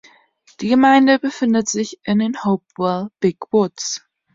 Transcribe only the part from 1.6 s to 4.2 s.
sich in den Hopewell Big Woods.